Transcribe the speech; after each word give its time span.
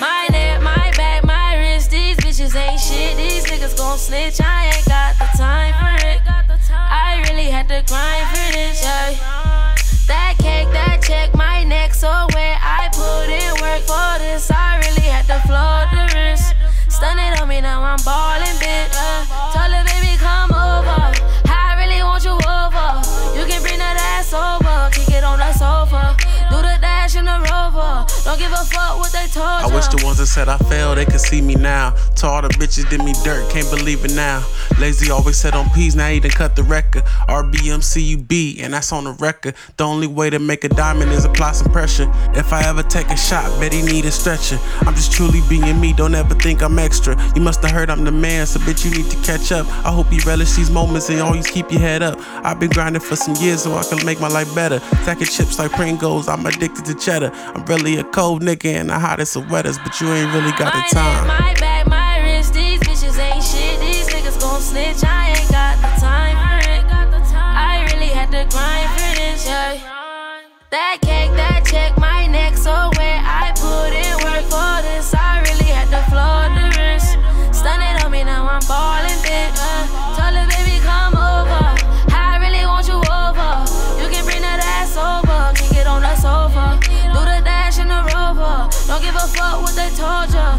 My 0.00 0.26
neck, 0.32 0.60
my 0.60 0.90
back, 0.96 1.24
my 1.24 1.56
wrist, 1.56 1.92
these 1.92 2.16
bitches 2.16 2.56
ain't 2.56 2.80
shit. 2.80 3.16
These 3.16 3.44
niggas 3.44 3.76
gon' 3.78 3.96
snitch. 3.96 4.40
I 4.40 4.72
ain't 4.74 4.86
got 4.86 5.16
the 5.20 5.28
time 5.38 5.72
for 5.74 6.06
it. 6.06 6.20
I 6.74 7.22
really 7.28 7.46
had 7.46 7.68
to 7.68 7.84
Don't 28.32 28.38
give 28.38 28.52
a 28.52 28.64
fuck 28.64 28.96
what 28.96 29.12
they 29.12 29.26
told 29.26 29.44
I 29.44 29.66
wish 29.66 29.88
the 29.88 30.02
ones 30.06 30.16
that 30.16 30.24
said 30.24 30.48
I 30.48 30.56
failed, 30.56 30.96
they 30.96 31.04
could 31.04 31.20
see 31.20 31.42
me 31.42 31.54
now. 31.54 31.90
To 32.16 32.26
all 32.26 32.40
the 32.40 32.48
bitches 32.48 32.88
did 32.88 33.04
me 33.04 33.12
dirt, 33.22 33.50
can't 33.50 33.68
believe 33.68 34.06
it 34.06 34.14
now. 34.14 34.42
Lazy 34.80 35.10
always 35.10 35.36
said 35.36 35.52
on 35.52 35.68
P's, 35.74 35.94
now 35.94 36.08
he 36.08 36.18
done 36.18 36.30
cut 36.30 36.56
the 36.56 36.62
record. 36.62 37.04
RBMCUB, 37.28 38.62
and 38.62 38.72
that's 38.72 38.90
on 38.90 39.04
the 39.04 39.12
record. 39.12 39.54
The 39.76 39.84
only 39.84 40.06
way 40.06 40.30
to 40.30 40.38
make 40.38 40.64
a 40.64 40.70
diamond 40.70 41.12
is 41.12 41.26
apply 41.26 41.52
some 41.52 41.70
pressure. 41.70 42.10
If 42.34 42.54
I 42.54 42.66
ever 42.66 42.82
take 42.82 43.08
a 43.08 43.18
shot, 43.18 43.44
bet 43.60 43.74
he 43.74 43.82
need 43.82 44.06
a 44.06 44.10
stretcher. 44.10 44.58
I'm 44.80 44.94
just 44.94 45.12
truly 45.12 45.42
being 45.50 45.78
me, 45.78 45.92
don't 45.92 46.14
ever 46.14 46.34
think 46.34 46.62
I'm 46.62 46.78
extra. 46.78 47.22
You 47.34 47.42
must 47.42 47.60
have 47.60 47.72
heard 47.72 47.90
I'm 47.90 48.02
the 48.02 48.12
man, 48.12 48.46
so 48.46 48.60
bitch 48.60 48.86
you 48.86 48.92
need 48.92 49.10
to 49.10 49.16
catch 49.24 49.52
up. 49.52 49.66
I 49.84 49.92
hope 49.92 50.10
you 50.10 50.20
relish 50.24 50.52
these 50.52 50.70
moments 50.70 51.10
and 51.10 51.20
always 51.20 51.46
keep 51.46 51.70
your 51.70 51.80
head 51.80 52.02
up. 52.02 52.18
I've 52.46 52.58
been 52.58 52.70
grinding 52.70 53.02
for 53.02 53.14
some 53.14 53.34
years 53.44 53.64
so 53.64 53.74
I 53.74 53.82
can 53.82 54.06
make 54.06 54.20
my 54.20 54.28
life 54.28 54.54
better. 54.54 54.80
Stacking 55.02 55.26
chips 55.26 55.58
like 55.58 55.72
Pringles, 55.72 56.28
I'm 56.28 56.46
addicted 56.46 56.86
to 56.86 56.94
cheddar. 56.94 57.30
I'm 57.34 57.66
really 57.66 57.98
a 57.98 58.04
cold 58.22 58.40
nigga 58.40 58.66
and 58.66 58.88
the 58.88 58.98
hottest 59.00 59.34
of 59.34 59.50
wetters, 59.50 59.78
but 59.78 60.00
you 60.00 60.06
ain't 60.12 60.32
really 60.32 60.52
got 60.52 60.72
the 60.72 60.78
My 60.78 60.88
time. 60.92 61.26
neck, 61.26 61.40
my 61.40 61.54
back, 61.54 61.86
my 61.88 62.20
wrist, 62.22 62.54
these 62.54 62.78
bitches 62.78 63.18
ain't 63.18 63.42
shit. 63.42 63.80
These 63.80 64.06
niggas 64.14 64.38
gon' 64.40 64.60
snitch, 64.60 65.02
I 65.02 65.34
ain't 65.34 65.50
got 65.50 65.74
the 65.82 65.90
time 66.00 66.36
for 66.38 66.70
it. 66.70 66.82
I 67.34 67.82
really 67.90 68.12
had 68.18 68.30
to 68.30 68.46
grind 68.54 68.90
for 68.94 69.10
this, 69.18 69.44
yeah. 69.44 69.74
That 70.70 70.98
what 89.62 89.74
they 89.76 89.90
told 89.90 90.34
ya. 90.34 90.58